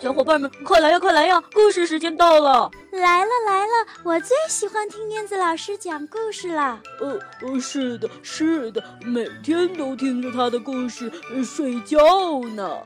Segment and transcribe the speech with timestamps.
[0.00, 1.42] 小伙伴们，快来呀，快来呀！
[1.52, 2.70] 故事时间到了！
[2.92, 6.80] 来了来了，我最喜欢听燕子老师讲故事了。
[7.00, 11.10] 呃呃，是的，是的，每天都听着他的故事
[11.44, 11.98] 睡觉
[12.54, 12.78] 呢。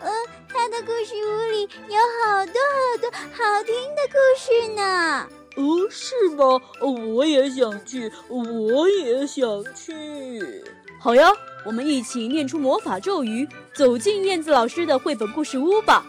[0.00, 0.10] 嗯，
[0.48, 5.28] 他的故事屋里有好多好多好听的故事呢。
[5.54, 6.60] 哦，是吗？
[7.14, 9.46] 我也想去，我也想
[9.76, 10.64] 去。
[10.98, 11.30] 好呀，
[11.64, 16.04] 我们一起念出魔法咒语，走进燕子老师的绘本故事屋吧。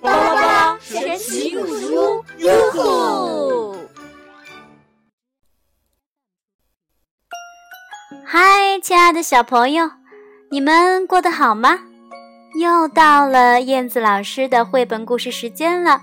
[0.00, 3.76] 巴拉巴神奇故事屋，哟吼！
[8.24, 9.90] 嗨，亲爱的小朋友，
[10.50, 11.80] 你们过得好吗？
[12.60, 16.02] 又到了燕子老师的绘本故事时间了。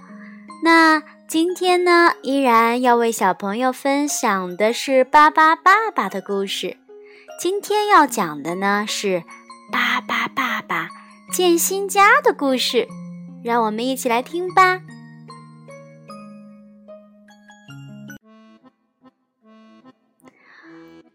[0.64, 6.78] 那今天呢，依然要为小朋友分享的是巴巴爸爸的故事。
[7.40, 9.24] 今天要讲的呢是
[9.72, 10.90] 巴巴爸爸
[11.32, 12.88] 建新家的故事，
[13.46, 14.82] 让我们一起来听吧。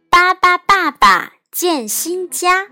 [0.09, 2.69] 巴巴爸爸建新家。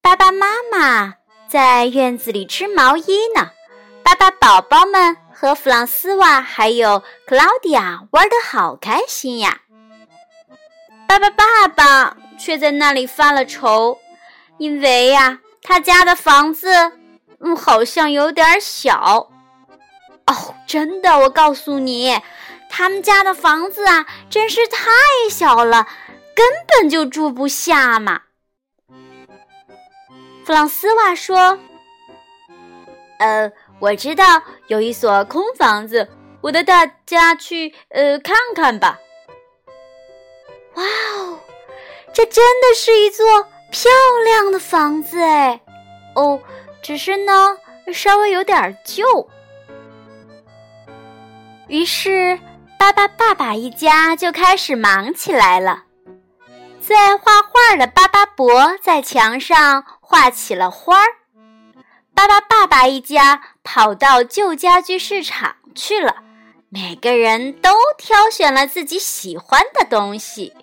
[0.00, 3.50] 巴巴妈妈在院子里织毛衣呢，
[4.02, 9.60] 巴巴宝宝们和弗朗斯瓦还有克劳迪亚玩得好开心呀。
[11.06, 13.98] 巴巴爸爸却在那里发了愁，
[14.56, 16.92] 因为呀，他家的房子
[17.40, 19.28] 嗯好像有点小。
[20.26, 22.20] 哦，真的，我告诉你，
[22.70, 24.90] 他们家的房子啊，真是太
[25.28, 25.88] 小了，
[26.34, 28.22] 根本就住不下嘛。
[30.44, 31.58] 弗朗斯瓦说
[33.18, 36.08] ：“呃，我知道有一所空房子，
[36.40, 39.00] 我带大家去呃看看吧。”
[40.74, 41.40] 哇哦，
[42.12, 43.24] 这真的是一座
[43.70, 43.90] 漂
[44.24, 45.60] 亮的房子哎！
[46.16, 46.40] 哦，
[46.82, 47.56] 只是呢
[47.92, 49.04] 稍微有点旧。
[51.68, 52.38] 于是，
[52.78, 55.84] 巴巴爸爸一家就开始忙起来了。
[56.80, 61.06] 在画画的巴巴伯在墙上画起了花儿，
[62.14, 66.22] 巴巴爸爸一家跑到旧家具市场去了，
[66.68, 70.54] 每个人都挑选了自己喜欢的东西。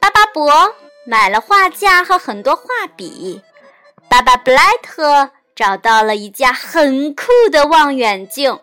[0.00, 0.74] 巴巴伯
[1.06, 2.64] 买了画架和很多画
[2.96, 3.40] 笔，
[4.14, 8.60] 巴巴布莱特找到了一架很酷的望远镜，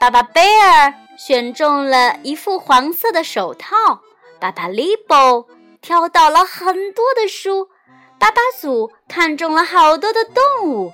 [0.00, 4.00] 巴巴贝尔选中了一副黄色的手套，
[4.40, 5.46] 巴巴利波。
[5.82, 7.68] 挑到了很多的书，
[8.18, 10.90] 巴巴祖看中了好多的动物，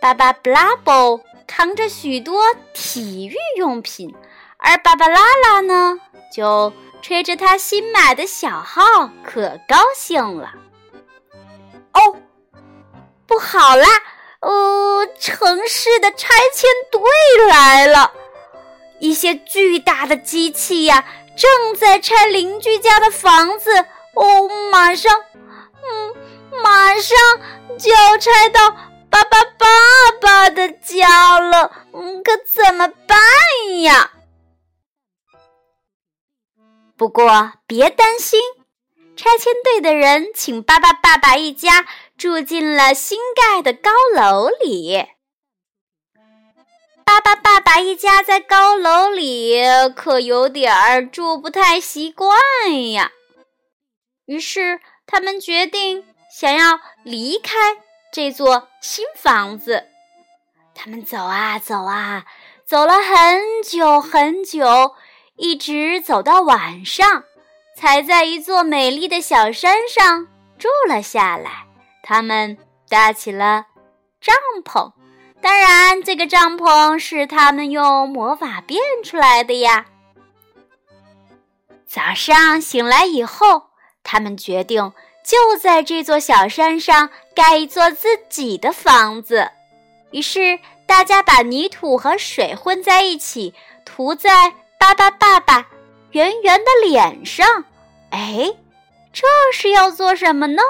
[0.00, 2.42] 巴巴布拉波扛着许多
[2.74, 4.12] 体育用品，
[4.56, 6.00] 而巴巴拉拉呢，
[6.32, 10.50] 就吹着他新买的小号，可高兴了。
[13.26, 13.86] 不好啦！
[14.40, 17.00] 呃，城市的拆迁队
[17.48, 18.12] 来了，
[19.00, 21.04] 一些巨大的机器呀。
[21.36, 23.70] 正在拆邻居家的房子
[24.14, 26.14] 哦，马上，嗯，
[26.62, 27.18] 马上
[27.78, 28.70] 就要拆到
[29.10, 29.66] 爸爸爸
[30.18, 33.18] 爸的家了，嗯，可怎么办
[33.82, 34.12] 呀？
[36.96, 38.40] 不过别担心，
[39.16, 41.86] 拆迁队的人请巴巴爸爸一家
[42.18, 45.06] 住进了新盖的高楼里。
[47.02, 49.58] 巴巴爸爸一家在高楼里
[49.94, 52.36] 可有点儿住不太习惯
[52.90, 53.10] 呀，
[54.26, 57.56] 于是他们决定想要离开
[58.12, 59.86] 这座新房子。
[60.74, 62.26] 他们走啊走啊，
[62.66, 64.94] 走了很久很久，
[65.36, 67.24] 一直走到晚上，
[67.76, 70.26] 才在一座美丽的小山上
[70.58, 71.66] 住了下来。
[72.02, 72.56] 他们
[72.88, 73.66] 搭起了
[74.20, 74.92] 帐篷。
[75.42, 79.84] 当然，这个帐篷是他们用魔法变出来的呀。
[81.86, 83.64] 早上醒来以后，
[84.02, 84.92] 他们决定
[85.22, 89.50] 就在这座小山上盖一座自己的房子。
[90.10, 95.68] 于是，大家把泥土和水混在一起，涂在巴巴爸爸
[96.16, 97.66] 圆圆的脸上。
[98.08, 98.56] 哎，
[99.12, 100.62] 这是要做什么呢？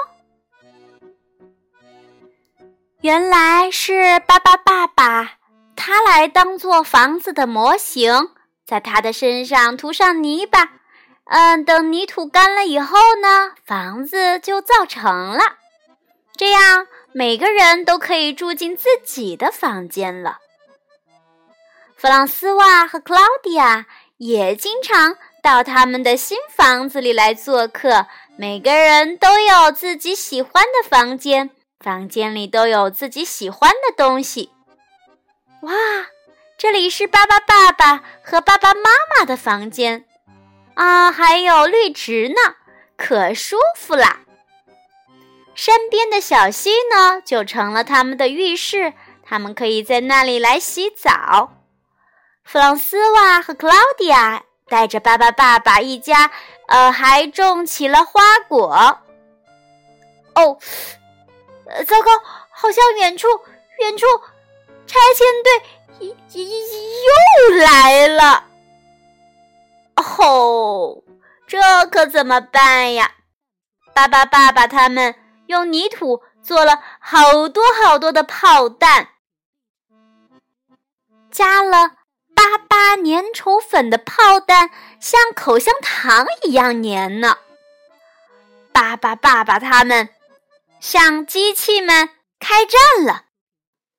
[2.99, 5.37] 原来是巴巴爸爸，
[5.73, 8.31] 他来当做房子的模型，
[8.65, 10.73] 在他的身上涂上泥巴。
[11.23, 15.39] 嗯，等泥土干了以后呢，房子就造成了。
[16.35, 20.39] 这样每个人都可以住进自己的房间了。
[21.95, 23.85] 弗朗斯瓦和克劳迪亚
[24.17, 25.15] 也经常
[25.47, 31.51] 到他们的新房子里来做客，每个人都有自己喜欢的房间。
[31.79, 34.51] 房间里都有自己喜欢的东西。
[35.61, 35.73] 哇，
[36.57, 40.03] 这里是巴巴爸爸和爸爸妈妈的房间
[40.73, 42.55] 啊，还有绿植呢，
[42.97, 44.23] 可舒服啦。
[45.55, 48.91] 山边的小溪呢，就成了他们的浴室，
[49.23, 51.53] 他们可以在那里来洗澡。
[52.43, 56.31] 弗朗斯瓦和克劳迪亚带着巴巴爸爸一家，
[56.67, 58.99] 呃，还种起了花果。
[60.35, 60.59] 哦，
[61.85, 62.11] 糟糕，
[62.49, 63.27] 好像远处，
[63.79, 64.05] 远处，
[64.85, 66.15] 拆迁队
[67.49, 68.45] 又来了。
[69.95, 71.01] 哦，
[71.47, 73.11] 这可怎么办呀？
[73.93, 75.15] 巴巴爸爸他们。
[75.47, 79.11] 用泥土做了好多好多的炮弹，
[81.31, 81.91] 加了
[82.47, 84.69] 巴巴粘稠粉的炮弹
[85.01, 87.37] 像口香糖一样粘呢。
[88.71, 90.07] 巴巴爸爸他们
[90.79, 92.09] 向机器们
[92.39, 93.23] 开战了，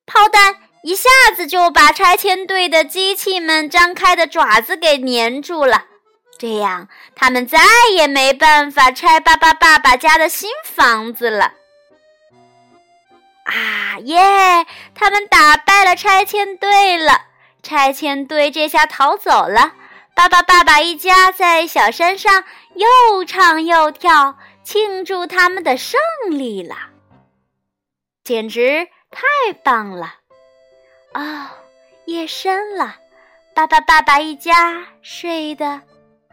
[0.07, 5.85] 炮弹一下子就把拆迁队的机器们张开的爪子给粘住了。
[6.39, 7.59] 这样，他们再
[7.93, 11.53] 也没办法拆巴巴爸爸家的新房子了。
[13.43, 14.65] 啊耶！
[14.95, 17.25] 他们打败了拆迁队了，
[17.69, 19.75] 拆迁队这下逃走了。
[20.15, 22.43] 巴巴爸爸一家在小山上
[22.73, 25.99] 又唱又跳，庆祝他们的胜
[26.31, 26.75] 利了，
[28.23, 30.15] 简直太棒了！
[31.13, 31.45] 哦，
[32.05, 32.95] 夜深了，
[33.53, 35.81] 巴巴爸爸一家睡得。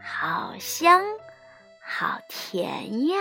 [0.03, 1.03] 好香，
[1.85, 3.17] 好甜呀！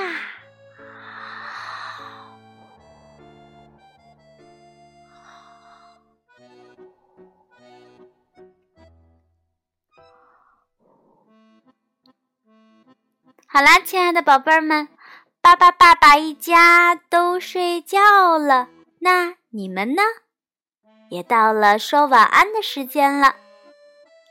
[13.56, 14.87] 好啦，亲爱的宝贝儿们，
[15.41, 18.69] 爸爸、爸爸一家都睡觉了，
[18.99, 20.03] 那你们呢？
[21.08, 23.35] 也到了说晚安的时间了。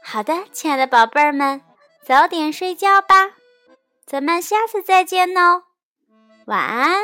[0.03, 1.63] 好的，亲爱的宝贝儿们。
[2.05, 3.31] 早点睡觉吧，
[4.05, 5.63] 咱们下次再见哦，
[6.45, 6.95] 晚安。